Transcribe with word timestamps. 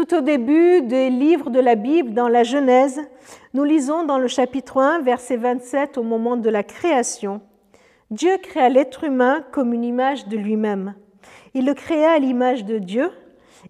Tout 0.00 0.16
au 0.16 0.20
début 0.22 0.80
des 0.80 1.10
livres 1.10 1.50
de 1.50 1.60
la 1.60 1.74
Bible, 1.74 2.14
dans 2.14 2.28
la 2.28 2.42
Genèse, 2.42 3.02
nous 3.52 3.64
lisons 3.64 4.04
dans 4.04 4.16
le 4.16 4.28
chapitre 4.28 4.80
1, 4.80 5.02
verset 5.02 5.36
27, 5.36 5.98
au 5.98 6.02
moment 6.02 6.38
de 6.38 6.48
la 6.48 6.62
création, 6.62 7.42
Dieu 8.10 8.38
créa 8.38 8.70
l'être 8.70 9.04
humain 9.04 9.44
comme 9.52 9.74
une 9.74 9.84
image 9.84 10.26
de 10.26 10.38
lui-même. 10.38 10.94
Il 11.52 11.66
le 11.66 11.74
créa 11.74 12.12
à 12.12 12.18
l'image 12.18 12.64
de 12.64 12.78
Dieu, 12.78 13.10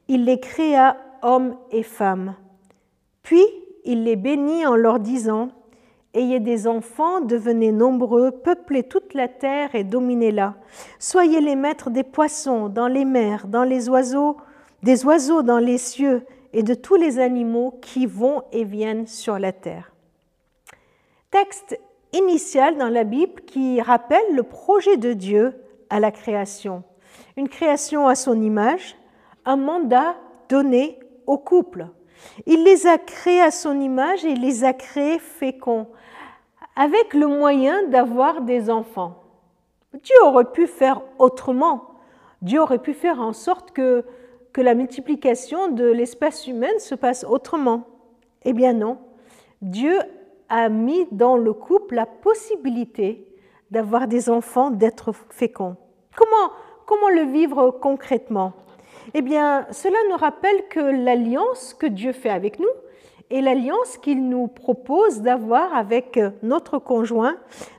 il 0.07 0.25
les 0.25 0.39
créa 0.39 0.99
hommes 1.23 1.57
et 1.73 1.83
femmes. 1.83 2.37
Puis 3.25 3.45
il 3.85 4.05
les 4.05 4.15
bénit 4.15 4.65
en 4.67 4.77
leur 4.77 5.01
disant, 5.01 5.49
Ayez 6.15 6.39
des 6.39 6.69
enfants, 6.69 7.21
devenez 7.21 7.73
nombreux, 7.73 8.31
peuplez 8.31 8.85
toute 8.85 9.15
la 9.15 9.27
terre 9.27 9.75
et 9.75 9.83
dominez-la. 9.83 10.55
Soyez 11.01 11.41
les 11.41 11.57
maîtres 11.57 11.91
des 11.91 12.05
poissons 12.05 12.69
dans 12.69 12.87
les 12.87 13.05
mers, 13.05 13.49
dans 13.49 13.65
les 13.65 13.89
oiseaux, 13.89 14.37
des 14.83 15.05
oiseaux 15.05 15.43
dans 15.43 15.59
les 15.59 15.79
cieux 15.79 16.27
et 16.53 16.63
de 16.63 16.75
tous 16.75 16.97
les 16.97 17.19
animaux 17.19 17.79
qui 17.81 18.07
vont 18.07 18.43
et 18.53 18.65
viennent 18.65 19.07
sur 19.07 19.39
la 19.39 19.53
terre. 19.53 19.93
Texte 21.31 21.79
initial 22.13 22.77
dans 22.77 22.89
la 22.89 23.05
Bible 23.05 23.43
qui 23.43 23.81
rappelle 23.81 24.35
le 24.35 24.43
projet 24.43 24.97
de 24.97 25.13
Dieu 25.13 25.55
à 25.91 26.01
la 26.01 26.11
création. 26.11 26.83
Une 27.37 27.49
création 27.49 28.09
à 28.09 28.15
son 28.15 28.41
image, 28.41 28.97
un 29.45 29.57
mandat 29.57 30.17
donné 30.49 30.99
au 31.27 31.39
couple. 31.39 31.87
Il 32.47 32.65
les 32.65 32.87
a 32.87 32.99
créés 32.99 33.41
à 33.41 33.51
son 33.51 33.81
image 33.81 34.25
et 34.25 34.31
il 34.31 34.41
les 34.41 34.65
a 34.65 34.73
créés 34.73 35.19
féconds, 35.19 35.87
avec 36.77 37.15
le 37.15 37.27
moyen 37.27 37.87
d'avoir 37.89 38.43
des 38.43 38.71
enfants. 38.71 39.23
Dieu 39.93 40.17
aurait 40.25 40.51
pu 40.51 40.67
faire 40.67 41.03
autrement. 41.19 41.95
Dieu 42.43 42.61
aurait 42.61 42.79
pu 42.79 42.95
faire 42.95 43.21
en 43.21 43.33
sorte 43.33 43.73
que 43.73 44.05
que 44.53 44.61
la 44.61 44.75
multiplication 44.75 45.69
de 45.69 45.85
l'espèce 45.85 46.47
humaine 46.47 46.79
se 46.79 46.95
passe 46.95 47.25
autrement. 47.25 47.85
Eh 48.45 48.53
bien 48.53 48.73
non, 48.73 48.99
Dieu 49.63 49.97
a 50.49 50.69
mis 50.69 51.07
dans 51.13 51.37
le 51.37 51.53
couple 51.53 51.95
la 51.95 52.07
possibilité 52.07 53.27
d'avoir 53.71 54.09
des 54.09 54.29
enfants, 54.29 54.71
d'être 54.71 55.13
féconds. 55.31 55.77
Comment, 56.17 56.53
comment 56.87 57.09
le 57.09 57.23
vivre 57.31 57.71
concrètement? 57.71 58.53
Eh 59.15 59.23
bien, 59.23 59.67
cela 59.71 59.97
nous 60.11 60.17
rappelle 60.17 60.69
que 60.69 60.81
l'alliance 60.81 61.75
que 61.75 61.87
Dieu 61.87 62.13
fait 62.13 62.31
avec 62.31 62.59
nous 62.59 62.69
et 63.31 63.41
l'alliance 63.41 63.97
qu'il 63.99 64.29
nous 64.29 64.49
propose 64.49 65.21
d'avoir 65.21 65.75
avec 65.75 66.19
notre 66.43 66.79
conjoint 66.79 67.37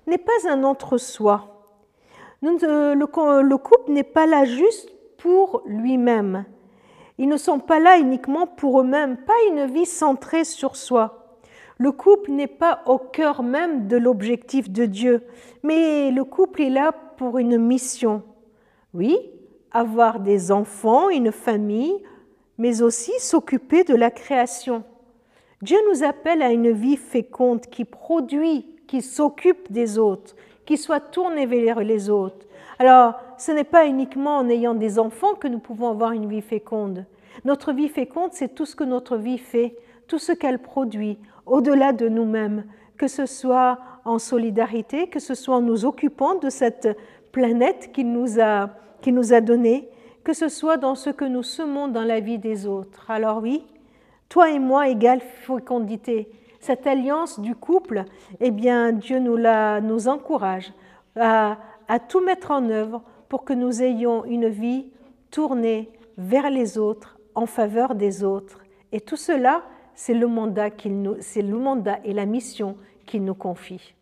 n'est 0.07 0.17
pas 0.17 0.31
un 0.49 0.63
entre-soi. 0.63 1.65
Le, 2.41 2.93
le 3.41 3.57
couple 3.57 3.91
n'est 3.91 4.03
pas 4.03 4.25
là 4.25 4.45
juste 4.45 4.89
pour 5.17 5.61
lui-même. 5.65 6.45
Ils 7.21 7.29
ne 7.29 7.37
sont 7.37 7.59
pas 7.59 7.79
là 7.79 7.99
uniquement 7.99 8.47
pour 8.47 8.81
eux-mêmes, 8.81 9.15
pas 9.15 9.35
une 9.51 9.67
vie 9.71 9.85
centrée 9.85 10.43
sur 10.43 10.75
soi. 10.75 11.37
Le 11.77 11.91
couple 11.91 12.31
n'est 12.31 12.47
pas 12.47 12.81
au 12.87 12.97
cœur 12.97 13.43
même 13.43 13.87
de 13.87 13.95
l'objectif 13.95 14.71
de 14.71 14.85
Dieu, 14.87 15.21
mais 15.61 16.09
le 16.09 16.23
couple 16.23 16.63
est 16.63 16.71
là 16.71 16.91
pour 17.17 17.37
une 17.37 17.59
mission. 17.59 18.23
Oui, 18.95 19.19
avoir 19.69 20.19
des 20.19 20.51
enfants, 20.51 21.11
une 21.11 21.31
famille, 21.31 21.93
mais 22.57 22.81
aussi 22.81 23.11
s'occuper 23.19 23.83
de 23.83 23.93
la 23.93 24.09
création. 24.09 24.83
Dieu 25.61 25.77
nous 25.91 26.03
appelle 26.03 26.41
à 26.41 26.51
une 26.51 26.71
vie 26.71 26.97
féconde 26.97 27.67
qui 27.67 27.85
produit, 27.85 28.65
qui 28.87 29.03
s'occupe 29.03 29.71
des 29.71 29.99
autres, 29.99 30.35
qui 30.65 30.75
soit 30.75 30.99
tournée 30.99 31.45
vers 31.45 31.81
les 31.81 32.09
autres. 32.09 32.47
Alors, 32.81 33.21
ce 33.37 33.51
n'est 33.51 33.63
pas 33.63 33.85
uniquement 33.85 34.37
en 34.37 34.49
ayant 34.49 34.73
des 34.73 34.97
enfants 34.97 35.35
que 35.35 35.47
nous 35.47 35.59
pouvons 35.59 35.91
avoir 35.91 36.13
une 36.13 36.27
vie 36.27 36.41
féconde. 36.41 37.05
Notre 37.45 37.73
vie 37.73 37.89
féconde, 37.89 38.31
c'est 38.33 38.55
tout 38.55 38.65
ce 38.65 38.75
que 38.75 38.83
notre 38.83 39.17
vie 39.17 39.37
fait, 39.37 39.75
tout 40.07 40.17
ce 40.17 40.31
qu'elle 40.31 40.57
produit, 40.57 41.19
au-delà 41.45 41.93
de 41.93 42.09
nous-mêmes, 42.09 42.63
que 42.97 43.07
ce 43.07 43.27
soit 43.27 43.77
en 44.03 44.17
solidarité, 44.17 45.09
que 45.09 45.19
ce 45.19 45.35
soit 45.35 45.57
en 45.57 45.61
nous 45.61 45.85
occupant 45.85 46.33
de 46.39 46.49
cette 46.49 46.97
planète 47.31 47.91
qu'il 47.93 48.11
nous 48.11 48.39
a, 48.39 48.71
a 48.71 49.41
donnée, 49.41 49.87
que 50.23 50.33
ce 50.33 50.49
soit 50.49 50.77
dans 50.77 50.95
ce 50.95 51.11
que 51.11 51.25
nous 51.25 51.43
semons 51.43 51.87
dans 51.87 52.03
la 52.03 52.19
vie 52.19 52.39
des 52.39 52.65
autres. 52.65 53.11
Alors 53.11 53.43
oui, 53.43 53.63
toi 54.27 54.49
et 54.49 54.57
moi 54.57 54.89
égale 54.89 55.21
fécondité. 55.21 56.31
Cette 56.59 56.87
alliance 56.87 57.39
du 57.39 57.53
couple, 57.53 58.05
eh 58.39 58.49
bien, 58.49 58.91
Dieu 58.91 59.19
nous, 59.19 59.37
la, 59.37 59.81
nous 59.81 60.07
encourage 60.07 60.73
à, 61.15 61.57
tout 62.07 62.21
mettre 62.21 62.51
en 62.51 62.69
œuvre 62.69 63.03
pour 63.29 63.43
que 63.43 63.53
nous 63.53 63.81
ayons 63.81 64.25
une 64.25 64.47
vie 64.47 64.91
tournée 65.29 65.89
vers 66.17 66.49
les 66.49 66.77
autres, 66.77 67.17
en 67.35 67.45
faveur 67.45 67.95
des 67.95 68.23
autres. 68.23 68.59
Et 68.91 69.01
tout 69.01 69.17
cela, 69.17 69.63
c'est 69.95 70.13
le 70.13 70.27
c'est 71.19 71.41
le 71.41 71.57
mandat 71.57 71.99
et 72.03 72.13
la 72.13 72.25
mission 72.25 72.77
qu'il 73.05 73.23
nous 73.23 73.35
confie. 73.35 73.95